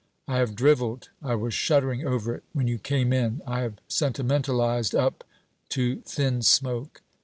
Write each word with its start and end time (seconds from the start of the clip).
I 0.27 0.37
have 0.37 0.55
drivelled... 0.55 1.09
I 1.21 1.35
was 1.35 1.53
shuddering 1.53 2.07
over 2.07 2.33
it 2.33 2.43
when 2.53 2.67
you 2.67 2.79
came 2.79 3.13
in. 3.13 3.43
I 3.45 3.59
have 3.59 3.75
sentimentalized 3.87 4.95
up 4.95 5.23
to 5.69 5.97
thin 5.97 6.41
smoke. 6.41 7.03